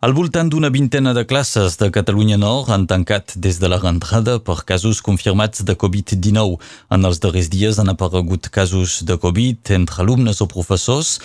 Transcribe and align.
Al 0.00 0.14
voltant 0.16 0.48
d'una 0.48 0.70
vintena 0.72 1.12
de 1.12 1.26
classes 1.28 1.74
de 1.76 1.90
Catalunya 1.92 2.38
Nord 2.40 2.70
han 2.72 2.86
tancat 2.88 3.34
des 3.36 3.58
de 3.60 3.68
la 3.68 3.76
rentrada 3.76 4.38
per 4.40 4.62
casos 4.64 5.02
confirmats 5.04 5.60
de 5.60 5.74
Covid-19. 5.76 6.56
En 6.96 7.04
els 7.04 7.20
darrers 7.20 7.50
dies 7.52 7.76
han 7.76 7.92
aparegut 7.92 8.48
casos 8.48 9.02
de 9.04 9.18
Covid 9.20 9.74
entre 9.76 10.00
alumnes 10.00 10.40
o 10.40 10.46
professors. 10.48 11.18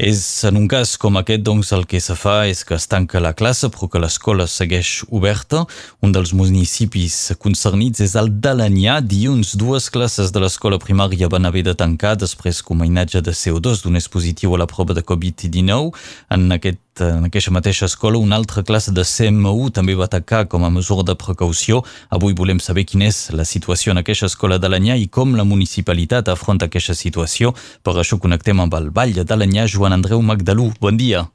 És 0.00 0.22
en 0.48 0.56
un 0.56 0.64
cas 0.66 0.96
com 0.98 1.20
aquest, 1.20 1.44
doncs, 1.44 1.68
el 1.76 1.84
que 1.86 2.00
se 2.00 2.16
fa 2.18 2.48
és 2.48 2.64
que 2.64 2.74
es 2.74 2.88
tanca 2.90 3.20
la 3.20 3.34
classe, 3.36 3.68
però 3.70 3.86
que 3.92 4.00
l'escola 4.00 4.48
segueix 4.48 5.04
oberta. 5.12 5.66
Un 6.00 6.16
dels 6.16 6.32
municipis 6.32 7.36
concernits 7.38 8.00
és 8.02 8.16
el 8.16 8.32
d'Alanyà. 8.40 9.02
Dilluns, 9.04 9.52
dues 9.60 9.90
classes 9.92 10.32
de 10.32 10.40
l'escola 10.42 10.80
primària 10.80 11.28
van 11.28 11.44
haver 11.44 11.62
de 11.68 11.76
tancar 11.76 12.16
després 12.16 12.62
que 12.64 12.72
un 12.72 12.80
mainatge 12.86 13.20
de 13.20 13.36
CO2 13.36 13.84
donés 13.84 14.08
positiu 14.08 14.56
a 14.56 14.64
la 14.64 14.66
prova 14.66 14.96
de 14.96 15.04
Covid-19. 15.04 15.92
En 16.32 16.50
aquest 16.56 16.80
en 17.00 17.24
aquesta 17.26 17.50
mateixa 17.50 17.86
escola, 17.86 18.18
una 18.18 18.36
altra 18.36 18.62
classe 18.62 18.92
de 18.94 19.02
CMU 19.04 19.70
també 19.74 19.94
va 19.98 20.06
atacar 20.06 20.44
com 20.48 20.64
a 20.64 20.70
mesura 20.70 21.02
de 21.02 21.14
precaució. 21.18 21.82
Avui 22.10 22.34
volem 22.34 22.60
saber 22.60 22.84
quina 22.86 23.08
és 23.08 23.30
la 23.32 23.44
situació 23.44 23.92
en 23.92 24.02
aquesta 24.02 24.26
escola 24.26 24.58
d'Alanyà 24.58 24.96
i 25.00 25.08
com 25.08 25.34
la 25.34 25.44
municipalitat 25.44 26.28
afronta 26.28 26.66
aquesta 26.70 26.94
situació. 26.94 27.54
Per 27.82 27.94
això 27.98 28.18
connectem 28.18 28.60
amb 28.60 28.74
el 28.74 28.90
Vall 28.90 29.24
d'Alanyà, 29.24 29.66
Joan 29.66 29.96
Andreu 29.96 30.22
Magdalú. 30.22 30.72
Bon 30.80 30.96
dia. 30.96 31.26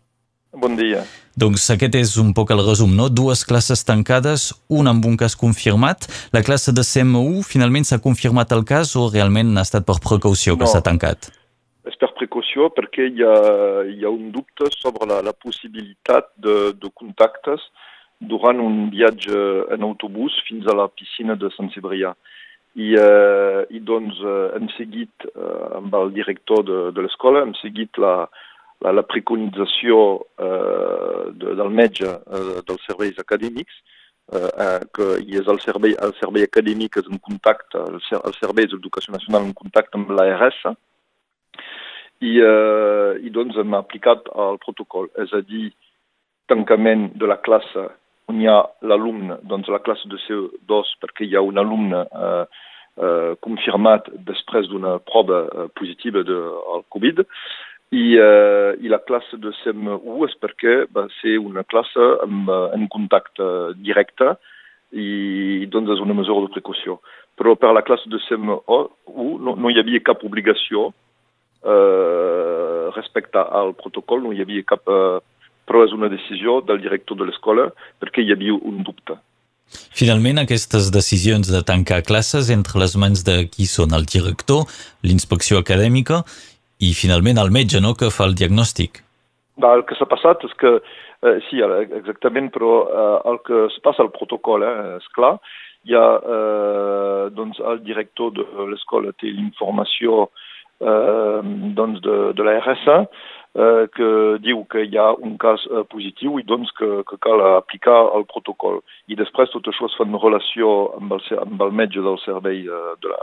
Bon 0.54 0.76
dia. 0.76 1.04
Doncs 1.40 1.70
aquest 1.72 1.96
és 1.96 2.16
un 2.20 2.34
poc 2.36 2.52
el 2.52 2.64
resum, 2.66 2.96
no? 2.96 3.08
Dues 3.08 3.46
classes 3.48 3.84
tancades, 3.88 4.50
una 4.68 4.92
amb 4.96 5.06
un 5.06 5.16
cas 5.18 5.38
confirmat. 5.40 6.10
La 6.36 6.44
classe 6.44 6.74
de 6.76 6.84
CMU, 6.84 7.44
finalment 7.48 7.88
s'ha 7.88 8.02
confirmat 8.04 8.52
el 8.52 8.66
cas 8.68 8.96
o 9.00 9.10
realment 9.10 9.56
ha 9.58 9.68
estat 9.68 9.88
per 9.88 10.00
precaució 10.04 10.58
que 10.58 10.66
no. 10.68 10.72
s'ha 10.72 10.82
tancat? 10.84 11.32
És 11.90 11.98
per 12.00 12.12
precaució 12.18 12.70
perquè 12.76 13.10
hi 13.10 13.24
ha, 13.26 13.36
hi 13.90 14.04
ha 14.06 14.12
un 14.14 14.30
dubte 14.36 14.70
sobre 14.78 15.08
la, 15.10 15.22
la 15.26 15.34
possibilitat 15.34 16.32
de, 16.46 16.58
de 16.78 16.92
contactes 17.02 17.64
durant 18.20 18.60
un 18.60 18.90
viatge 18.94 19.40
en 19.76 19.86
autobús 19.88 20.36
fins 20.48 20.68
a 20.68 20.76
la 20.76 20.90
piscina 20.92 21.38
de 21.40 21.52
Sant 21.56 21.72
Cebrià. 21.76 22.14
I, 22.80 22.94
eh, 23.00 23.62
i 23.74 23.80
doncs 23.82 24.20
eh, 24.22 24.42
hem 24.56 24.68
seguit 24.76 25.26
eh, 25.32 25.78
amb 25.80 25.96
el 25.98 26.12
director 26.16 26.62
de, 26.68 26.80
de 26.96 27.06
l'escola, 27.06 27.42
hem 27.44 27.56
seguit 27.58 27.98
la, 27.98 28.28
la, 28.86 28.94
la 28.94 29.06
preconització 29.10 30.04
eh, 30.38 31.24
de, 31.34 31.56
del 31.60 31.72
metge 31.80 32.12
eh, 32.12 32.60
dels 32.68 32.86
serveis 32.86 33.18
acadèmics, 33.24 33.80
eh, 34.36 34.78
que 34.96 35.10
hi 35.24 35.40
és 35.42 35.50
el 35.50 35.60
servei, 35.66 35.96
el 36.06 36.14
servei 36.20 36.46
acadèmic 36.46 37.00
és 37.02 37.10
en 37.10 37.24
contacte, 37.26 37.82
el, 37.90 37.98
el 38.22 38.38
servei 38.38 38.70
d'educació 38.70 39.18
nacional 39.18 39.50
en 39.50 39.58
contacte 39.58 40.00
amb 40.00 40.14
l'ARS, 40.14 40.62
i, 42.22 42.36
eh, 42.44 43.20
i 43.24 43.32
doncs 43.32 43.58
hem 43.58 43.76
aplicat 43.78 44.28
el 44.36 44.60
protocol, 44.64 45.10
és 45.24 45.32
a 45.34 45.42
dir, 45.46 45.70
tancament 46.50 47.10
de 47.20 47.30
la 47.30 47.40
classe 47.46 47.88
on 48.30 48.42
hi 48.42 48.50
ha 48.50 48.60
l'alumne, 48.86 49.40
doncs 49.50 49.70
la 49.74 49.82
classe 49.82 50.10
de 50.10 50.20
CO2 50.26 50.96
perquè 51.02 51.26
hi 51.26 51.38
ha 51.38 51.42
un 51.46 51.58
alumne 51.58 52.04
eh, 52.06 52.44
eh, 53.02 53.32
confirmat 53.46 54.10
després 54.28 54.70
d'una 54.70 55.00
prova 55.06 55.42
eh, 55.48 55.68
positiva 55.80 56.24
del 56.28 56.86
Covid, 56.94 57.24
i, 57.90 58.04
eh, 58.22 58.76
i 58.86 58.92
la 58.92 59.02
classe 59.02 59.40
de 59.42 59.54
CM1 59.64 60.28
és 60.28 60.36
perquè 60.44 60.76
va 60.94 61.08
ser 61.18 61.40
una 61.42 61.64
classe 61.66 62.10
amb, 62.26 62.52
en 62.76 62.86
contacte 62.94 63.48
directe 63.82 64.36
i 64.94 65.66
doncs 65.74 65.96
és 65.96 66.04
una 66.04 66.18
mesura 66.18 66.46
de 66.46 66.54
precaució. 66.54 67.00
Però 67.38 67.56
per 67.58 67.74
la 67.74 67.86
classe 67.86 68.10
de 68.12 68.22
CM1 68.28 69.40
no, 69.42 69.56
no 69.56 69.72
hi 69.72 69.82
havia 69.82 70.06
cap 70.06 70.22
obligació 70.28 70.92
eh, 71.64 72.90
respecte 72.96 73.40
al 73.40 73.76
protocol 73.76 74.24
no 74.24 74.34
hi 74.34 74.46
havia 74.46 74.68
cap... 74.68 74.88
Eh, 74.88 75.20
però 75.70 75.84
és 75.86 75.92
una 75.94 76.10
decisió 76.10 76.64
del 76.66 76.82
director 76.82 77.20
de 77.20 77.28
l'escola 77.30 77.68
perquè 78.02 78.24
hi 78.26 78.32
havia 78.34 78.56
un 78.58 78.82
dubte. 78.82 79.20
Finalment, 79.94 80.40
aquestes 80.42 80.88
decisions 80.90 81.52
de 81.54 81.62
tancar 81.62 82.00
classes 82.08 82.50
entre 82.50 82.82
les 82.82 82.96
mans 82.98 83.22
de 83.28 83.44
qui 83.54 83.68
són 83.70 83.94
el 83.94 84.08
director, 84.10 84.66
l'inspecció 85.06 85.62
acadèmica 85.62 86.24
i 86.82 86.90
finalment 86.98 87.38
el 87.38 87.54
metge 87.54 87.84
no, 87.86 87.94
que 87.94 88.10
fa 88.10 88.26
el 88.26 88.34
diagnòstic. 88.40 89.04
El 89.62 89.86
que 89.86 89.98
s'ha 90.00 90.10
passat 90.10 90.42
és 90.48 90.58
que, 90.58 90.74
eh, 91.22 91.38
sí, 91.52 91.62
exactament, 91.62 92.50
però 92.56 92.74
eh, 92.90 93.18
el 93.30 93.42
que 93.46 93.66
es 93.68 93.78
passa 93.86 94.02
al 94.02 94.14
protocol, 94.16 94.66
eh, 94.66 94.98
és 94.98 95.08
clar, 95.14 95.36
hi 95.86 95.94
ha, 95.94 96.08
eh, 96.18 97.24
doncs, 97.36 97.62
el 97.62 97.84
director 97.86 98.34
de 98.34 98.70
l'escola 98.72 99.14
té 99.22 99.30
l'informació 99.30 100.24
eh, 100.26 100.48
doncs 100.80 102.00
de, 102.06 102.18
de 102.38 102.44
la 102.48 102.54
RSA 102.62 103.02
eh, 103.56 103.88
que 103.96 104.10
diu 104.44 104.64
que 104.72 104.84
hi 104.86 104.98
ha 104.98 105.10
un 105.18 105.36
cas 105.42 105.64
eh, 105.70 105.84
positiu 105.92 106.40
i 106.40 106.46
doncs 106.48 106.72
que, 106.78 106.90
que 107.10 107.18
cal 107.26 107.42
aplicar 107.58 108.00
el 108.18 108.26
protocol. 108.30 108.82
I 109.10 109.18
després 109.20 109.52
tot 109.54 109.68
això 109.68 109.90
es 109.90 109.98
fa 109.98 110.08
en 110.08 110.18
relació 110.22 110.74
amb 111.00 111.16
el, 111.18 111.24
amb 111.42 111.64
el 111.68 111.76
metge 111.82 112.04
del 112.06 112.20
servei 112.26 112.66
eh, 112.66 112.96
de 113.02 113.14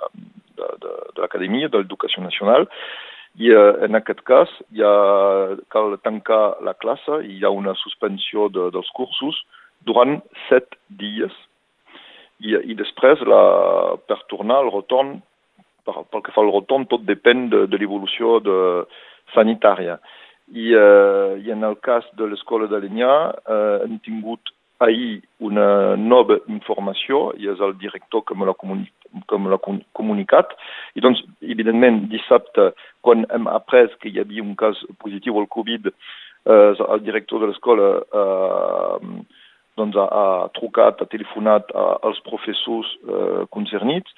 l'acadèmia, 1.21 1.69
de, 1.69 1.73
de, 1.73 1.77
de 1.77 1.85
l'educació 1.85 2.25
nacional, 2.25 2.67
i 3.39 3.53
eh, 3.53 3.73
en 3.85 3.99
aquest 3.99 4.23
cas 4.29 4.53
hi 4.73 4.83
ha, 4.83 4.95
cal 5.73 5.99
tancar 6.03 6.57
la 6.65 6.75
classe 6.75 7.21
hi 7.29 7.43
ha 7.45 7.53
una 7.53 7.77
suspensió 7.83 8.49
de, 8.49 8.71
dels 8.75 8.89
cursos 8.97 9.43
durant 9.87 10.19
set 10.49 10.79
dies. 10.89 11.35
I, 12.41 12.53
i 12.69 12.75
després, 12.77 13.21
la, 13.25 13.97
per 14.09 14.19
tornar 14.29 14.59
al 14.61 14.73
retorn, 14.73 15.21
pel 15.87 16.23
que 16.23 16.35
fa 16.35 16.43
al 16.43 16.53
retorn, 16.53 16.87
tot 16.91 17.07
depèn 17.07 17.49
de, 17.53 17.65
de 17.71 17.81
l'evolució 17.81 18.41
sanitària. 19.35 19.99
I, 20.53 20.75
eh, 20.79 21.33
I 21.43 21.51
en 21.55 21.65
el 21.67 21.79
cas 21.83 22.07
de 22.19 22.29
l'escola 22.31 22.69
d'Alenyà 22.71 23.15
eh, 23.51 23.79
hem 23.87 23.99
tingut 24.05 24.53
ahir 24.79 25.23
una 25.41 25.97
nova 25.97 26.37
informació, 26.53 27.33
i 27.41 27.49
és 27.49 27.63
el 27.65 27.75
director 27.81 28.23
que 28.29 28.37
me 28.37 28.47
l'ha 28.47 28.55
comuni 28.55 28.91
comunicat, 29.97 30.53
i 30.95 31.01
doncs, 31.01 31.23
evidentment, 31.41 32.03
dissabte, 32.13 32.73
quan 33.01 33.25
hem 33.33 33.47
après 33.49 33.95
que 34.03 34.11
hi 34.11 34.21
havia 34.21 34.45
un 34.45 34.55
cas 34.59 34.77
positiu 35.01 35.39
al 35.41 35.49
Covid, 35.49 35.89
eh, 35.89 36.73
el 36.77 37.03
director 37.07 37.41
de 37.41 37.51
l'escola 37.51 37.89
eh, 38.21 39.11
doncs 39.77 39.97
ha, 39.97 40.07
ha 40.07 40.49
trucat, 40.57 41.01
ha 41.01 41.09
telefonat 41.13 41.73
als 41.77 42.21
professors 42.29 42.93
eh, 43.09 43.45
concernits, 43.51 44.13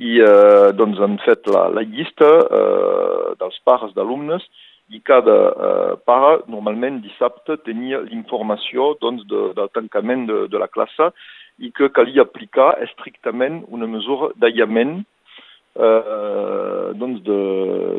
i 0.00 0.16
eh, 0.24 0.72
doncs 0.76 1.00
han 1.04 1.18
fet 1.26 1.48
la, 1.52 1.66
la 1.76 1.84
llista 1.84 2.28
eh, 2.48 3.32
dels 3.40 3.60
pares 3.68 3.92
d'alumnes 3.96 4.46
i 4.90 5.00
cada 5.06 5.36
eh, 5.50 5.92
pare 6.08 6.40
normalment 6.50 7.02
dissabte 7.04 7.58
tenia 7.66 8.00
l'informació 8.06 8.94
doncs, 9.04 9.26
de, 9.30 9.50
del 9.58 9.70
tancament 9.76 10.26
de, 10.30 10.40
de 10.50 10.62
la 10.62 10.70
classe 10.72 11.10
i 11.60 11.70
que 11.76 11.92
calia 11.92 12.24
aplicar 12.24 12.72
estrictament 12.86 13.60
una 13.68 13.86
mesura 13.90 14.32
d'aïllament 14.40 15.02
eh, 15.76 16.88
doncs 16.96 17.20
de, 17.28 17.40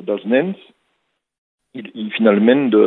dels 0.09 0.25
nens 0.25 0.57
i, 1.77 1.85
i 1.85 2.09
finalment 2.17 2.69
de, 2.73 2.85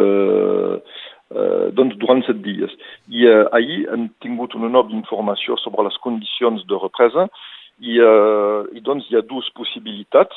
eh, 1.30 1.66
doncs 1.78 1.96
durant 2.02 2.22
set 2.26 2.42
dies. 2.44 2.74
I 3.08 3.28
eh, 3.30 3.42
ahir 3.56 3.84
hem 3.94 4.08
tingut 4.24 4.58
una 4.58 4.68
nova 4.68 4.92
informació 4.92 5.56
sobre 5.62 5.86
les 5.86 5.96
condicions 6.04 6.66
de 6.68 6.82
represa 6.82 7.30
i, 7.80 7.98
uh, 7.98 8.64
i 8.74 8.82
doncs 8.84 9.08
hi 9.08 9.18
ha 9.18 9.24
dues 9.26 9.48
possibilitats. 9.58 10.36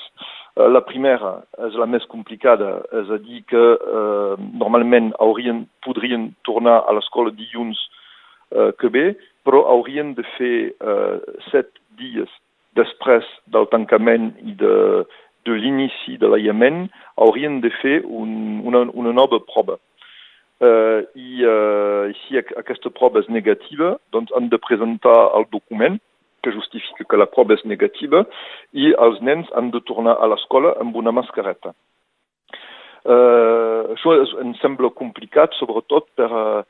Uh, 0.57 0.67
la 0.71 0.81
primera 0.85 1.37
és 1.67 1.77
la 1.77 1.87
més 1.89 2.05
complicada, 2.09 2.79
és 3.01 3.11
a 3.13 3.19
dir 3.21 3.43
que 3.51 3.63
uh, 3.77 4.33
normalment 4.57 5.11
haurien, 5.23 5.65
podrien 5.85 6.31
tornar 6.47 6.79
a 6.83 6.95
l'escola 6.97 7.33
dilluns 7.35 7.79
uh, 8.55 8.71
que 8.79 8.89
ve, 8.93 9.07
però 9.45 9.63
haurien 9.69 10.15
de 10.17 10.25
fer 10.35 10.55
uh, 10.81 11.21
set 11.51 11.69
dies 11.99 12.31
després 12.77 13.25
del 13.53 13.65
tancament 13.71 14.31
i 14.45 14.53
de, 14.57 15.03
de 15.45 15.57
l'inici 15.57 16.17
de 16.21 16.29
l'aïllament, 16.29 16.87
haurien 17.17 17.61
de 17.63 17.71
fer 17.81 18.01
un, 18.05 18.61
una, 18.65 18.85
una 18.93 19.13
nova 19.13 19.39
prova. 19.45 19.79
Uh, 20.57 21.05
i, 21.13 21.45
uh, 21.45 22.09
si 22.25 22.37
aquesta 22.41 22.89
prova 22.89 23.21
és 23.21 23.29
negativa, 23.29 23.93
doncs 24.13 24.33
han 24.33 24.49
de 24.49 24.57
presentar 24.57 25.17
el 25.37 25.45
document 25.53 25.99
que 26.43 26.53
justifica 26.55 27.05
que 27.09 27.19
la 27.19 27.29
prova 27.31 27.55
és 27.57 27.65
negativa 27.65 28.23
i 28.73 28.93
els 29.07 29.21
nens 29.21 29.49
han 29.57 29.71
de 29.73 29.81
tornar 29.89 30.17
a 30.17 30.29
l'escola 30.31 30.75
amb 30.81 30.95
una 30.95 31.13
mascareta. 31.15 31.73
Uh, 33.07 33.93
això 33.93 34.17
és, 34.19 34.33
em 34.43 34.51
sembla 34.59 34.89
complicat, 34.91 35.53
sobretot 35.55 36.09
per 36.19 36.27
uh, 36.27 36.63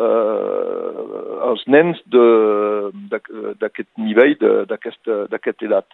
uh, 0.00 1.02
els 1.50 1.64
nens 1.68 2.00
d'aquest 2.08 3.90
nivell, 4.00 4.38
d'aquesta 4.70 5.66
edat. 5.68 5.88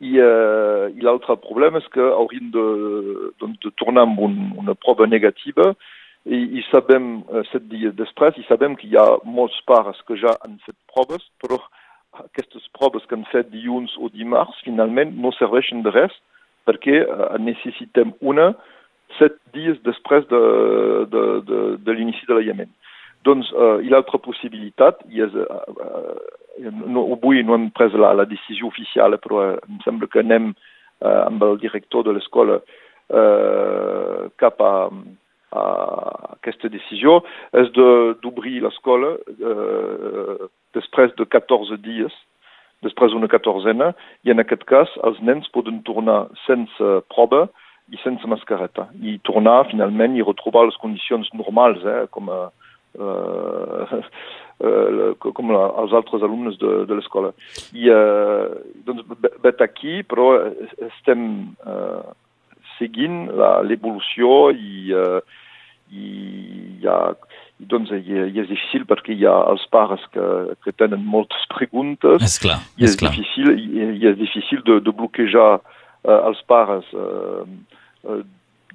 I, 0.00 0.14
uh, 0.22 0.86
i 0.94 1.02
l'altre 1.04 1.34
problema 1.42 1.82
és 1.82 1.88
que 1.92 2.04
haurien 2.14 2.52
de, 2.54 2.66
doncs, 3.42 3.58
de 3.64 3.74
tornar 3.82 4.06
amb 4.06 4.22
un, 4.22 4.38
una 4.62 4.76
prova 4.78 5.08
negativa 5.10 5.74
i, 6.24 6.38
i 6.60 6.62
sabem, 6.70 7.24
set 7.50 7.66
dies 7.72 7.92
després, 7.98 8.38
i 8.38 8.46
sabem 8.46 8.78
que 8.78 8.86
hi 8.88 8.96
ha 8.96 9.18
molts 9.26 9.58
pares 9.68 9.98
que 10.06 10.16
ja 10.20 10.36
han 10.44 10.56
fet 10.64 10.78
proves, 10.94 11.26
però 11.42 11.58
aquestes 12.24 12.66
proves 12.78 13.06
que 13.06 13.16
han 13.18 13.28
fet 13.32 13.50
dilluns 13.52 13.96
o 13.98 14.10
dimarts 14.12 14.60
finalment 14.66 15.16
no 15.20 15.32
serveixen 15.36 15.84
de 15.86 15.94
res 15.94 16.14
perquè 16.68 17.00
uh, 17.04 17.38
necessitem 17.40 18.12
una 18.20 18.52
set 19.18 19.38
dies 19.54 19.78
després 19.86 20.26
de, 20.30 20.40
de, 21.12 21.22
de, 21.46 21.62
de 21.82 21.96
l'inici 21.96 22.28
de 22.28 22.36
l'aïllament. 22.36 22.70
Doncs 23.26 23.50
uh, 23.52 23.78
hi 23.84 23.90
ha 23.92 23.98
altra 24.00 24.20
possibilitat, 24.22 25.02
i 25.12 25.24
és, 25.24 25.34
uh, 25.34 25.72
uh, 25.76 26.68
no, 26.86 27.04
avui 27.16 27.42
no 27.44 27.56
hem 27.56 27.68
pres 27.76 27.96
la, 27.98 28.14
la 28.16 28.28
decisió 28.28 28.70
oficial, 28.70 29.16
però 29.20 29.42
uh, 29.42 29.56
em 29.68 29.80
sembla 29.84 30.08
que 30.12 30.22
anem 30.22 30.52
uh, 30.54 31.26
amb 31.26 31.42
el 31.44 31.58
director 31.60 32.06
de 32.06 32.14
l'escola 32.16 32.60
uh, 32.62 34.30
cap 34.40 34.62
a, 34.64 34.72
a 35.52 35.66
aquesta 36.38 36.70
decisió, 36.72 37.18
és 37.60 37.68
d'obrir 37.76 38.62
l'escola 38.64 39.16
uh, 39.18 40.48
després 40.76 41.14
de 41.18 41.26
14 41.26 41.78
dies, 41.84 42.14
després 42.84 43.12
d'una 43.12 43.28
quatorzena, 43.28 43.92
i 44.24 44.32
en 44.32 44.40
aquest 44.42 44.64
cas 44.70 44.92
els 45.06 45.20
nens 45.24 45.50
poden 45.54 45.82
tornar 45.88 46.22
sense 46.46 46.92
prova 47.12 47.46
i 47.90 47.98
sense 48.04 48.26
mascareta, 48.30 48.88
i 49.02 49.18
tornar 49.26 49.66
finalment 49.70 50.16
i 50.16 50.24
retrobar 50.24 50.66
les 50.68 50.78
condicions 50.80 51.28
normals, 51.34 51.82
eh, 51.84 52.06
com 52.14 52.30
a 52.30 52.40
euh, 52.98 54.00
euh, 54.64 55.12
com 55.20 55.52
la, 55.52 55.66
els 55.82 55.92
altres 55.96 56.24
alumnes 56.26 56.56
de, 56.62 56.72
de 56.86 56.98
l'escola. 56.98 57.32
I 57.74 57.90
eh, 57.92 58.48
doncs 58.86 59.06
vet 59.44 59.62
aquí, 59.64 60.00
però 60.06 60.32
estem 60.90 61.28
eh, 61.66 62.14
seguint 62.78 63.22
l'evolució 63.68 64.50
i, 64.54 64.90
eh, 64.96 65.20
i 65.90 66.08
hi 66.80 66.88
ha 66.88 67.00
i 67.12 67.49
doncs 67.68 67.92
i, 67.92 68.00
i 68.08 68.40
és 68.40 68.48
difícil 68.48 68.86
perquè 68.88 69.14
hi 69.16 69.26
ha 69.28 69.36
els 69.52 69.66
pares 69.74 70.02
que, 70.14 70.26
que 70.64 70.72
tenen 70.80 71.04
moltes 71.04 71.44
preguntes 71.52 72.24
és 72.24 72.38
clar, 72.42 72.60
i 72.78 72.86
és, 72.86 72.94
és 72.94 72.98
clar. 73.00 73.12
difícil, 73.12 73.52
i, 73.52 73.86
i 74.00 74.10
és 74.10 74.18
difícil 74.20 74.64
de, 74.66 74.80
de 74.86 74.94
bloquejar 74.96 75.52
eh, 75.60 76.18
els 76.18 76.42
pares 76.48 76.88
eh, 76.94 77.46
eh, 78.08 78.20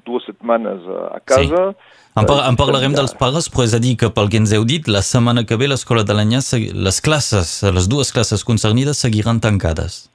dues 0.06 0.26
setmanes 0.30 0.86
a 0.86 1.20
casa. 1.26 1.62
Sí. 1.74 2.02
En, 2.16 2.28
par 2.30 2.44
en 2.46 2.56
parlarem 2.56 2.94
dels 2.96 3.16
pares, 3.18 3.50
però 3.52 3.66
és 3.66 3.74
a 3.76 3.82
dir 3.82 3.96
que 4.00 4.12
pel 4.14 4.30
que 4.32 4.38
ens 4.40 4.54
heu 4.56 4.64
dit, 4.70 4.86
la 4.88 5.02
setmana 5.04 5.44
que 5.50 5.58
ve 5.60 5.68
l'escola 5.68 6.06
de 6.06 6.16
l'Anyà, 6.16 6.44
les 6.88 7.02
classes, 7.04 7.58
les 7.76 7.90
dues 7.92 8.14
classes 8.16 8.46
concernides 8.48 9.02
seguiran 9.02 9.42
tancades. 9.44 10.06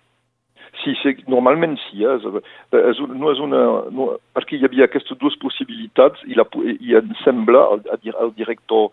Sí, 0.80 0.94
sí 1.02 1.14
normalment 1.28 1.76
sí. 1.88 2.04
Eh? 2.04 2.16
És, 2.16 2.26
és, 2.80 3.02
no 3.10 3.32
és 3.34 3.40
una, 3.42 3.60
no, 3.92 4.14
perquè 4.36 4.56
hi 4.58 4.66
havia 4.68 4.88
aquestes 4.88 5.18
dues 5.20 5.36
possibilitats 5.42 6.22
i, 6.26 6.36
la, 6.38 6.46
i 6.78 6.96
em 7.00 7.14
sembla, 7.24 7.66
al, 7.74 7.84
al 8.16 8.34
director, 8.38 8.90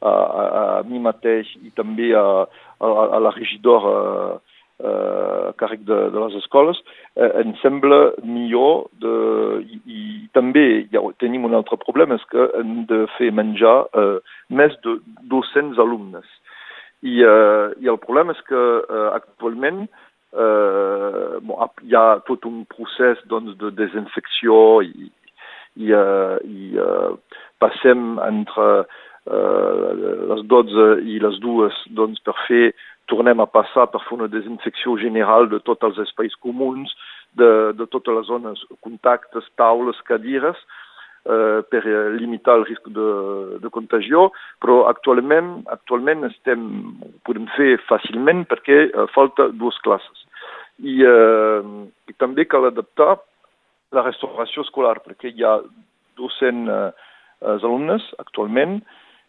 a, 0.00 0.10
a, 0.10 0.44
a 0.78 0.82
mi 0.88 1.00
mateix 1.00 1.48
i 1.62 1.72
també 1.76 2.12
a, 2.16 2.44
a, 2.44 2.90
a 3.16 3.20
la 3.22 3.32
regidora 3.36 3.94
eh, 4.80 5.48
a 5.48 5.52
càrrec 5.56 5.84
de, 5.88 5.98
de 6.12 6.20
les 6.20 6.36
escoles, 6.40 6.80
eh, 7.16 7.30
em 7.42 7.54
sembla 7.62 8.12
millor 8.22 8.86
de, 9.02 9.14
i, 9.64 9.80
i 9.86 10.02
també 10.36 10.86
ja 10.92 11.02
tenim 11.22 11.46
un 11.48 11.56
altre 11.56 11.78
problema, 11.80 12.18
és 12.18 12.26
que 12.32 12.48
hem 12.60 12.82
de 12.90 13.04
fer 13.16 13.32
menjar 13.32 13.76
eh, 13.96 14.18
més 14.48 14.76
de 14.84 14.98
200 15.32 15.80
alumnes. 15.82 16.26
I, 17.04 17.20
eh, 17.22 17.72
i 17.80 17.88
el 17.92 18.00
problema 18.02 18.36
és 18.36 18.42
que 18.48 18.62
eh, 18.82 19.08
actualment 19.14 19.86
eh, 20.36 21.38
bon, 21.42 21.70
hi 21.82 21.96
ha 21.96 22.18
tot 22.28 22.44
un 22.48 22.64
procés 22.70 23.20
doncs, 23.30 23.56
de 23.60 23.72
desinfecció 23.78 24.82
i, 24.84 25.08
i, 25.76 25.92
eh, 25.92 26.36
i 26.44 26.76
eh, 26.82 27.38
passem 27.62 28.18
entre 28.26 28.68
eh, 28.82 29.90
les 30.32 30.44
12 30.52 30.88
i 31.08 31.18
les 31.24 31.40
2 31.44 31.82
doncs, 31.98 32.22
per 32.26 32.36
fer. 32.46 32.68
Tornem 33.06 33.38
a 33.38 33.46
passar 33.46 33.84
per 33.92 34.00
fer 34.02 34.16
una 34.16 34.26
desinfecció 34.26 34.96
general 34.98 35.46
de 35.52 35.60
tots 35.62 35.86
els 35.86 36.00
espais 36.02 36.34
comuns, 36.42 36.90
de, 37.38 37.50
de 37.78 37.86
totes 37.92 38.16
les 38.16 38.26
zones, 38.26 38.62
contactes, 38.82 39.46
taules, 39.60 40.00
cadires, 40.08 40.58
per 41.26 41.82
limitar 42.20 42.54
el 42.60 42.64
risc 42.68 42.86
de, 42.94 43.06
de 43.62 43.70
contagio, 43.74 44.28
però 44.62 44.84
actualment, 44.90 45.64
actualment 45.74 46.26
estem, 46.28 46.62
ho 47.02 47.10
podem 47.26 47.48
fer 47.56 47.76
fàcilment 47.88 48.44
perquè 48.50 48.78
eh, 48.86 49.06
falta 49.14 49.48
dues 49.50 49.78
classes. 49.82 50.22
I, 50.78 51.00
eh, 51.02 51.62
i 52.06 52.14
també 52.20 52.46
cal 52.46 52.68
adaptar 52.68 53.16
la 53.96 54.04
restauració 54.04 54.62
escolar, 54.66 55.00
perquè 55.02 55.32
hi 55.32 55.42
ha 55.42 55.56
200 56.20 56.70
eh, 56.76 56.92
alumnes 57.56 58.06
actualment 58.22 58.78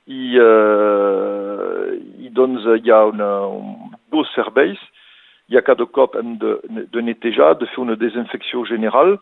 i, 0.08 0.38
eh, 0.40 1.98
i 2.24 2.30
doncs 2.32 2.68
hi 2.78 2.92
ha 2.92 3.02
una, 3.12 3.32
un, 3.48 3.96
dos 4.14 4.30
serveis, 4.36 4.80
hi 5.48 5.58
ha 5.58 5.64
cada 5.64 5.86
cop 5.86 6.16
hem 6.20 6.38
de, 6.42 6.58
de 6.94 7.04
netejar, 7.04 7.56
de 7.60 7.68
fer 7.74 7.84
una 7.84 7.98
desinfecció 8.00 8.66
general, 8.68 9.18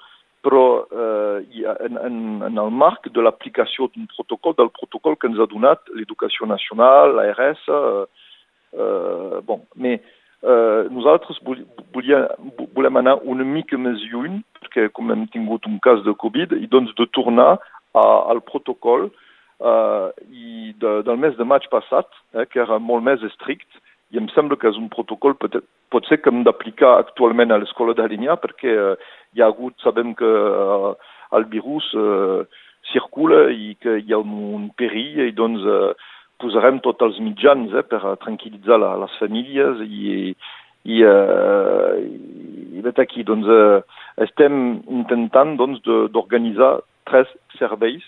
però 0.46 0.86
eh, 0.86 1.64
en, 1.88 1.98
en, 1.98 2.18
en 2.46 2.60
el 2.62 2.70
marc 2.70 3.10
de 3.10 3.24
l'aplicació 3.26 3.90
d'un 3.94 4.06
protocol, 4.14 4.54
del 4.60 4.70
protocol 4.78 5.18
que 5.18 5.32
ens 5.32 5.42
ha 5.42 5.50
donat 5.50 5.82
l'Educació 5.98 6.46
Nacional, 6.46 7.16
l'ARS, 7.18 7.64
eh, 7.66 8.04
eh, 8.78 9.40
bon, 9.48 9.64
mais 9.76 9.98
eh, 10.46 10.82
nosaltres 10.94 11.40
volíem, 11.96 12.28
volem 12.78 13.02
anar 13.02 13.18
una 13.24 13.48
mica 13.48 13.80
més 13.82 14.04
lluny, 14.12 14.44
perquè 14.60 14.90
com 14.94 15.10
hem 15.12 15.26
tingut 15.34 15.66
un 15.66 15.80
cas 15.82 16.04
de 16.06 16.14
Covid, 16.14 16.54
i 16.62 16.70
doncs 16.70 16.94
de 17.00 17.10
tornar 17.18 17.56
a, 17.96 18.06
al 18.32 18.44
protocol 18.46 19.08
uh, 19.10 20.12
i 20.30 20.74
de, 20.82 21.00
del 21.08 21.18
mes 21.22 21.38
de 21.40 21.48
maig 21.48 21.66
passat, 21.72 22.10
eh, 22.36 22.46
que 22.52 22.62
era 22.62 22.78
molt 22.80 23.06
més 23.08 23.24
estrict, 23.26 23.70
i 24.14 24.20
em 24.22 24.28
sembla 24.34 24.58
que 24.60 24.70
és 24.70 24.78
un 24.78 24.90
protocol 24.94 25.36
pot, 25.40 25.58
pot 25.92 26.08
ser 26.10 26.20
que 26.22 26.32
hem 26.32 26.44
d'aplicar 26.46 26.96
actualment 27.00 27.52
a 27.52 27.60
l'escola 27.62 27.96
d'Alinyà 27.98 28.38
perquè 28.42 28.76
uh, 28.76 28.94
hi 29.34 29.42
ha 29.42 29.50
hagut, 29.50 29.76
sabem 29.84 30.14
que 30.18 30.30
uh, 30.30 30.94
el 31.38 31.48
virus 31.52 31.88
uh, 31.98 32.46
circula 32.92 33.48
i 33.52 33.74
que 33.82 33.98
hi 34.02 34.14
ha 34.14 34.22
un, 34.22 34.70
perill 34.78 35.26
i 35.26 35.34
doncs 35.36 35.66
uh, 35.66 35.94
posarem 36.42 36.82
tots 36.86 37.02
els 37.06 37.20
mitjans 37.24 37.74
eh, 37.74 37.84
per 37.88 38.02
tranquil·litzar 38.24 38.78
la, 38.82 38.92
les 39.02 39.14
famílies 39.22 39.82
i, 39.88 40.34
i, 40.86 40.98
uh, 41.02 41.96
i 42.76 42.84
vet 42.86 43.00
aquí, 43.02 43.24
doncs 43.28 43.48
uh, 43.50 43.80
estem 44.22 44.82
intentant 44.92 45.56
doncs 45.60 45.82
d'organitzar 45.86 46.76
tres 47.10 47.32
serveis 47.58 48.04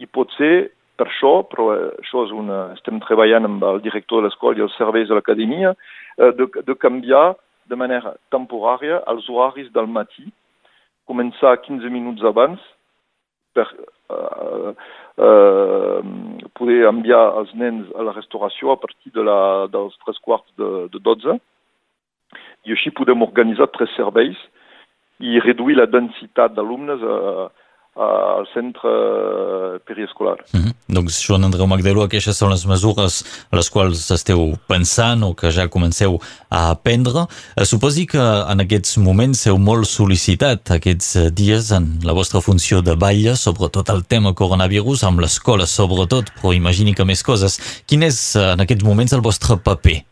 i 0.00 0.06
potser 0.06 0.70
per 1.02 1.10
això, 1.10 1.32
però 1.50 1.70
això 1.98 2.22
és 2.28 2.32
una, 2.36 2.68
estem 2.76 3.00
treballant 3.02 3.48
amb 3.48 3.64
el 3.66 3.80
director 3.82 4.20
de 4.20 4.28
l'escola 4.28 4.58
i 4.58 4.62
els 4.62 4.76
serveis 4.78 5.08
de 5.10 5.16
l'acadèmia, 5.18 5.74
eh, 6.18 6.30
de, 6.38 6.46
de 6.62 6.76
canviar 6.78 7.34
de 7.66 7.78
manera 7.78 8.14
temporària 8.30 9.00
els 9.10 9.26
horaris 9.30 9.72
del 9.74 9.88
matí, 9.90 10.28
començar 11.10 11.56
15 11.64 11.90
minuts 11.90 12.22
abans 12.22 12.62
per 13.52 13.66
uh, 13.66 14.70
uh, 15.18 15.98
poder 16.56 16.86
enviar 16.88 17.22
els 17.40 17.50
nens 17.58 17.90
a 17.98 18.06
la 18.06 18.14
restauració 18.14 18.72
a 18.72 18.78
partir 18.80 19.10
de 19.12 19.24
la, 19.26 19.66
dels 19.72 19.96
tres 20.04 20.20
quarts 20.22 20.46
de, 20.56 20.86
de 20.94 21.02
12 21.02 21.36
i 22.70 22.76
així 22.76 22.94
podem 22.94 23.26
organitzar 23.26 23.68
tres 23.74 23.92
serveis 23.98 24.38
i 25.20 25.42
reduir 25.42 25.76
la 25.80 25.90
densitat 25.90 26.54
d'alumnes 26.54 27.02
a, 27.02 27.50
al 27.94 28.46
centre 28.54 28.90
periescolar. 29.84 30.38
Mm 30.52 30.60
-hmm. 30.60 30.72
Doncs, 30.86 31.26
Joan 31.26 31.44
Andreu 31.44 31.66
Magdaló, 31.66 32.02
aquestes 32.02 32.36
són 32.36 32.50
les 32.50 32.64
mesures 32.66 33.24
a 33.50 33.56
les 33.56 33.70
quals 33.70 34.10
esteu 34.10 34.56
pensant 34.66 35.22
o 35.22 35.34
que 35.34 35.50
ja 35.50 35.68
comenceu 35.68 36.20
a 36.48 36.74
prendre. 36.74 37.26
Eh, 37.56 37.64
suposi 37.64 38.06
que 38.06 38.18
en 38.52 38.60
aquests 38.60 38.96
moments 38.96 39.40
seu 39.40 39.58
molt 39.58 39.84
sol·licitat 39.84 40.70
aquests 40.70 41.16
eh, 41.16 41.30
dies 41.30 41.70
en 41.70 41.98
la 42.04 42.12
vostra 42.12 42.40
funció 42.40 42.80
de 42.82 42.94
batlle, 42.94 43.36
sobretot 43.36 43.88
el 43.88 44.04
tema 44.04 44.32
coronavirus, 44.34 45.04
amb 45.04 45.20
l'escola 45.20 45.66
sobretot, 45.66 46.24
però 46.40 46.54
imagini 46.54 46.94
que 46.94 47.04
més 47.04 47.22
coses. 47.22 47.82
Quin 47.86 48.02
és 48.02 48.36
eh, 48.36 48.52
en 48.52 48.60
aquests 48.60 48.84
moments 48.84 49.12
el 49.12 49.20
vostre 49.20 49.56
paper? 49.56 50.04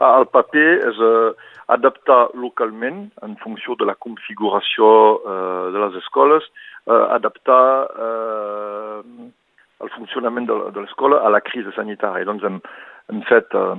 Ah, 0.00 0.18
el 0.20 0.26
paper 0.26 0.88
és... 0.88 0.96
Uh 0.98 1.51
adaptar 1.74 2.28
localment 2.34 3.06
en 3.22 3.36
funció 3.42 3.76
de 3.80 3.88
la 3.88 3.94
configuració 3.94 4.88
eh, 5.18 5.70
de 5.74 5.84
les 5.84 5.98
escoles, 6.02 6.46
eh, 6.86 7.04
adaptar 7.16 7.64
eh, 8.06 9.30
el 9.82 9.90
funcionament 9.96 10.46
de, 10.50 10.58
de 10.74 10.84
l'escola 10.84 11.22
a 11.26 11.32
la 11.32 11.42
crisi 11.44 11.72
sanitària. 11.76 12.28
Doncs 12.28 12.46
hem, 12.46 12.60
hem 13.10 13.24
fet 13.30 13.56
eh, 13.58 13.74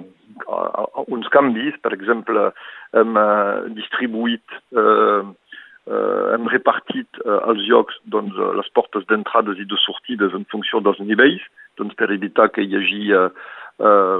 uns 1.07 1.29
canvis, 1.33 1.79
per 1.83 1.93
exemple, 1.95 2.49
hem 2.97 3.17
eh, 3.19 3.71
distribuït, 3.79 4.59
eh, 4.75 5.23
eh, 5.87 6.23
hem 6.35 6.47
repartit 6.51 7.23
eh, 7.23 7.39
els 7.51 7.65
llocs, 7.69 7.99
doncs, 8.15 8.37
les 8.59 8.71
portes 8.75 9.07
d'entrades 9.09 9.59
i 9.61 9.67
de 9.69 9.79
sortides 9.85 10.35
en 10.37 10.47
funció 10.51 10.83
dels 10.83 11.01
nivells, 11.03 11.43
doncs, 11.79 11.95
per 11.99 12.11
evitar 12.11 12.49
que 12.53 12.65
hi 12.65 12.77
hagi 12.79 13.03
eh, 13.15 13.27
eh, 13.79 14.19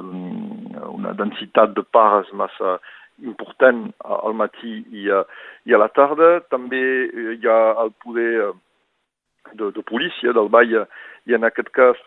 una 0.94 1.16
densitat 1.20 1.76
de 1.78 1.86
pares 1.96 2.32
massa 2.34 2.80
important 3.22 3.92
al 4.04 4.34
matí 4.34 4.82
i 4.92 5.10
a, 5.12 5.24
i 5.70 5.74
a 5.74 5.82
la 5.82 5.90
tarda. 5.94 6.40
També 6.50 6.82
hi 7.38 7.48
ha 7.48 7.60
el 7.84 7.94
poder 8.04 8.54
de, 9.54 9.72
de 9.72 9.84
policia 9.84 10.34
del 10.34 10.50
Vall 10.50 10.74
i 10.74 11.38
en 11.38 11.48
aquest 11.48 11.70
cas 11.76 12.00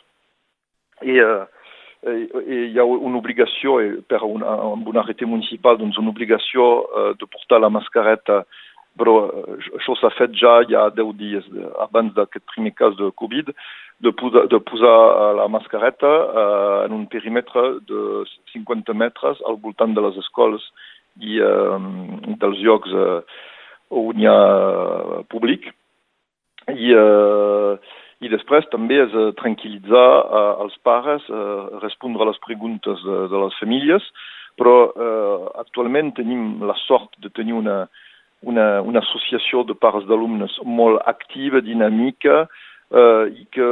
i, 1.05 1.17
i 1.17 2.61
hi 2.73 2.79
ha 2.79 2.85
una 2.85 3.19
obligació 3.19 3.79
per 4.09 4.23
una, 4.25 4.57
amb 4.73 4.89
un 4.89 5.01
arrete 5.01 5.29
municipal 5.29 5.79
doncs 5.79 5.99
una 6.01 6.13
obligació 6.15 6.87
de 7.21 7.29
portar 7.29 7.61
la 7.61 7.73
mascareta 7.73 8.45
però 8.97 9.17
això 9.77 9.97
s'ha 10.01 10.13
fet 10.17 10.37
ja 10.41 10.59
hi 10.65 10.77
ha 10.77 10.89
10 10.97 11.13
dies 11.21 11.49
abans 11.85 12.15
d'aquest 12.17 12.47
primer 12.55 12.73
cas 12.79 12.97
de 12.97 13.11
Covid 13.21 13.53
de, 14.01 14.13
posar, 14.13 14.47
de 14.53 14.61
posar 14.61 14.97
la 15.37 15.49
mascareta 15.49 16.09
eh, 16.09 16.87
en 16.87 16.93
un 16.93 17.07
perímetre 17.07 17.81
de 17.89 18.25
50 18.53 18.93
metres 18.95 19.41
al 19.49 19.57
voltant 19.61 19.95
de 19.97 20.05
les 20.05 20.17
escoles 20.25 20.65
i 21.21 21.41
eh, 21.41 21.77
dels 22.41 22.63
llocs 22.65 22.93
eh, 22.93 23.21
on 23.91 24.21
hi 24.21 24.27
ha 24.29 24.39
públic. 25.33 25.69
I, 26.67 26.91
eh, 26.93 27.95
i 28.25 28.31
després 28.33 28.67
també 28.73 28.99
és 29.05 29.13
eh, 29.15 29.29
tranquil·litzar 29.41 30.07
eh, 30.09 30.49
els 30.65 30.77
pares, 30.87 31.27
eh, 31.31 31.79
respondre 31.85 32.25
a 32.25 32.31
les 32.31 32.41
preguntes 32.47 33.05
de, 33.05 33.21
de 33.31 33.45
les 33.45 33.61
famílies, 33.61 34.09
però 34.57 34.77
eh, 34.89 35.47
actualment 35.63 36.15
tenim 36.17 36.65
la 36.67 36.77
sort 36.87 37.13
de 37.23 37.31
tenir 37.37 37.55
una, 37.55 37.85
una, 38.43 38.67
una 38.83 39.03
associació 39.05 39.65
de 39.69 39.77
pares 39.77 40.07
d'alumnes 40.09 40.57
molt 40.65 41.03
activa, 41.07 41.61
dinàmica, 41.61 42.47
eh, 42.91 43.25
i 43.37 43.47
que, 43.53 43.71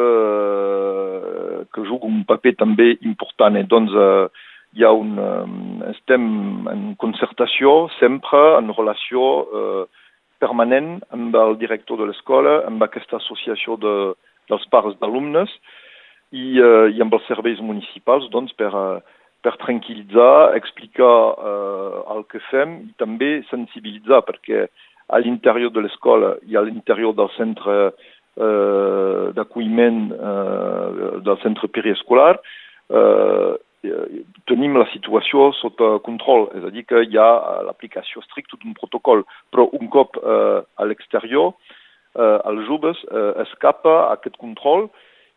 que 1.73 1.87
juga 1.89 2.11
un 2.11 2.25
paper 2.29 2.55
també 2.61 2.93
important. 3.03 3.57
I 3.57 3.65
doncs 3.71 3.95
eh, 3.95 4.27
hi 4.75 4.85
ha 4.85 4.91
un, 4.93 5.15
eh, 5.19 5.91
estem 5.93 6.25
en 6.71 6.95
concertació 6.99 7.89
sempre 8.01 8.41
en 8.59 8.73
relació 8.75 9.27
eh, 9.45 9.85
permanent 10.43 10.97
amb 11.15 11.35
el 11.39 11.57
director 11.61 12.01
de 12.01 12.09
l'escola, 12.11 12.61
amb 12.67 12.83
aquesta 12.83 13.21
associació 13.21 13.79
de, 13.81 13.95
dels 14.51 14.65
pares 14.73 14.97
d'alumnes 15.01 15.53
i, 16.35 16.59
eh, 16.59 16.89
i 16.95 17.03
amb 17.05 17.15
els 17.15 17.29
serveis 17.31 17.61
municipals 17.63 18.27
doncs, 18.35 18.55
per, 18.59 18.73
per 19.45 19.55
tranquil·litzar, 19.63 20.57
explicar 20.59 21.15
eh, 21.35 22.03
el 22.17 22.27
que 22.33 22.43
fem 22.51 22.81
i 22.89 22.93
també 22.99 23.31
sensibilitzar, 23.51 24.25
perquè 24.27 24.67
a 25.15 25.21
l'interior 25.21 25.71
de 25.71 25.85
l'escola 25.85 26.35
i 26.49 26.57
a 26.57 26.65
l'interior 26.65 27.15
del 27.15 27.31
centre 27.37 27.79
eh, 27.87 29.25
d'acolliment 29.37 30.09
eh, 30.17 31.09
del 31.23 31.39
centre 31.45 31.69
periescolar 31.69 32.33
eh, 32.91 33.53
tenim 34.51 34.77
la 34.79 34.87
situació 34.93 35.51
sota 35.61 35.99
control, 36.07 36.49
és 36.59 36.65
a 36.65 36.73
dir, 36.75 36.85
que 36.89 37.05
hi 37.05 37.19
ha 37.21 37.31
l'aplicació 37.67 38.23
stricta 38.25 38.59
d'un 38.61 38.77
protocol, 38.79 39.25
però 39.53 39.69
un 39.79 39.91
cop 39.93 40.19
eh, 40.21 40.61
a 40.65 40.89
l'exterior 40.89 41.53
eh, 41.53 42.39
els 42.51 42.67
joves 42.69 43.01
eh, 43.11 43.31
escapa 43.47 43.97
aquest 44.15 44.37
control, 44.43 44.89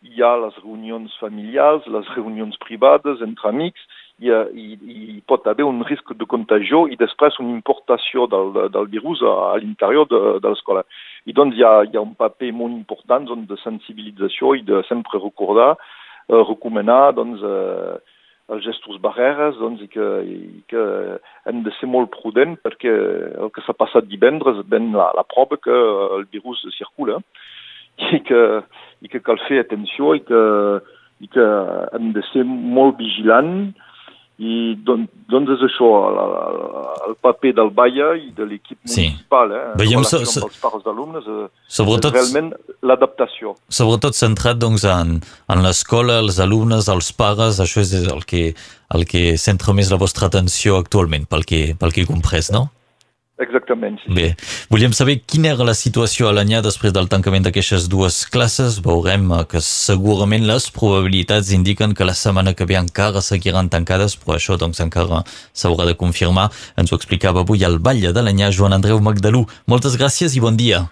hi 0.05 0.21
ha 0.21 0.35
les 0.37 0.57
reunions 0.61 1.13
familiars, 1.19 1.87
les 1.89 2.09
reunions 2.15 2.57
privades 2.63 3.23
entre 3.25 3.49
amics, 3.49 3.81
i, 4.17 4.31
i, 4.33 4.65
i 5.13 5.21
pot 5.29 5.45
haver 5.45 5.65
un 5.67 5.83
risc 5.85 6.09
de 6.17 6.25
contagio 6.25 6.85
i 6.89 6.97
després 6.97 7.37
una 7.41 7.53
importació 7.53 8.25
del, 8.31 8.49
del 8.73 8.89
virus 8.89 9.21
a, 9.21 9.33
a 9.53 9.57
l'interior 9.61 10.07
de, 10.09 10.21
de 10.41 10.53
l'escola. 10.53 10.83
I 11.29 11.35
doncs 11.37 11.57
hi 11.57 11.65
ha, 11.65 11.73
hi 11.85 11.97
ha 11.97 12.03
un 12.03 12.15
paper 12.17 12.51
molt 12.55 12.73
important 12.73 13.27
doncs, 13.29 13.47
de 13.49 13.59
sensibilització 13.61 14.55
i 14.57 14.65
de 14.65 14.81
sempre 14.89 15.21
recordar, 15.21 15.75
eh, 16.29 16.41
recomanar 16.49 17.13
doncs, 17.17 17.43
eh, 17.45 18.16
els 18.53 18.63
gestos 18.63 18.99
barreres 19.03 19.57
doncs, 19.59 19.81
i, 19.83 19.89
que, 19.91 20.07
i 20.23 20.61
que 20.71 20.83
hem 21.49 21.63
de 21.65 21.73
ser 21.79 21.89
molt 21.91 22.13
prudent 22.13 22.55
perquè 22.63 22.93
el 23.43 23.51
que 23.55 23.63
s'ha 23.65 23.75
passat 23.75 24.07
divendres 24.07 24.63
ben 24.71 24.93
la, 24.95 25.09
la 25.17 25.25
prova 25.27 25.59
que 25.59 25.75
el 26.19 26.27
virus 26.31 26.63
circula 26.77 27.19
i 28.13 28.21
que, 28.23 28.43
i 29.03 29.11
que 29.11 29.23
cal 29.25 29.41
fer 29.47 29.63
atenció 29.63 30.15
i 30.15 30.23
que, 30.23 30.43
i 31.23 31.27
que 31.33 31.49
hem 31.97 32.13
de 32.15 32.23
ser 32.31 32.45
molt 32.47 32.97
vigilants 33.01 33.75
i 34.37 34.75
don, 34.85 35.07
doncs 35.31 35.55
és 35.55 35.63
això, 35.65 35.87
el, 36.11 36.33
el 37.07 37.15
paper 37.25 37.55
del 37.57 37.71
Baia 37.73 38.11
i 38.19 38.27
de 38.37 38.45
l'equip 38.45 38.77
sí. 38.85 39.07
municipal, 39.07 39.53
eh, 39.57 39.63
Veiem 39.81 40.05
so, 40.05 40.19
so, 40.29 40.43
els 40.45 40.59
pares 40.61 40.83
d'alumnes, 40.85 41.25
eh, 41.25 41.47
sobretot, 41.79 42.13
realment 42.13 42.51
l'adaptació. 42.87 43.53
Sobretot 43.69 44.17
centrat 44.17 44.61
doncs, 44.61 44.87
en, 44.87 45.19
en 45.51 45.65
l'escola, 45.65 46.21
els 46.23 46.39
alumnes, 46.43 46.89
els 46.93 47.11
pares, 47.13 47.61
això 47.63 47.83
és 47.83 47.93
el 47.99 48.25
que, 48.29 48.49
el 48.95 49.05
que 49.09 49.35
centra 49.41 49.75
més 49.77 49.91
la 49.93 50.01
vostra 50.01 50.31
atenció 50.31 50.79
actualment, 50.81 51.27
pel 51.29 51.45
que, 51.47 51.61
pel 51.79 51.93
que 51.93 52.03
he 52.05 52.09
comprès, 52.09 52.51
no? 52.55 52.69
Exactament, 53.37 53.99
sí. 54.01 54.09
Bé, 54.17 54.31
volíem 54.73 54.95
saber 54.97 55.19
quina 55.29 55.51
era 55.51 55.65
la 55.67 55.75
situació 55.77 56.25
a 56.25 56.31
l'anyà 56.33 56.63
després 56.65 56.93
del 56.93 57.05
tancament 57.11 57.45
d'aquestes 57.45 57.85
dues 57.91 58.23
classes. 58.33 58.79
Veurem 58.81 59.27
eh, 59.29 59.43
que 59.51 59.61
segurament 59.61 60.47
les 60.49 60.65
probabilitats 60.73 61.51
indiquen 61.53 61.93
que 61.93 62.07
la 62.07 62.15
setmana 62.17 62.55
que 62.57 62.65
ve 62.65 62.79
encara 62.79 63.21
seguiran 63.21 63.69
tancades, 63.69 64.17
però 64.17 64.39
això 64.39 64.57
doncs 64.57 64.81
encara 64.81 65.21
s'haurà 65.53 65.85
de 65.85 65.93
confirmar. 66.01 66.47
Ens 66.81 66.89
ho 66.89 66.97
explicava 66.97 67.45
avui 67.45 67.61
al 67.61 67.77
Batlle 67.77 68.09
de 68.09 68.25
l'anyà 68.25 68.49
Joan 68.49 68.73
Andreu 68.73 69.03
Magdalú. 69.05 69.45
Moltes 69.69 69.99
gràcies 70.01 70.33
i 70.33 70.41
bon 70.41 70.57
dia. 70.57 70.87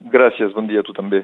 Gràcies, 0.00 0.56
bon 0.56 0.72
dia 0.72 0.80
a 0.80 0.86
tu 0.86 0.96
també. 0.96 1.20